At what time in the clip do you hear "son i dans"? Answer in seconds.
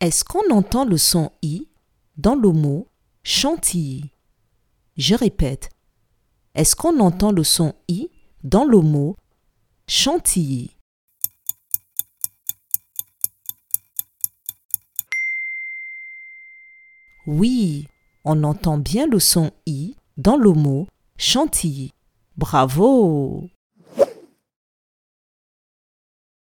0.96-2.34, 7.44-8.64, 19.20-20.38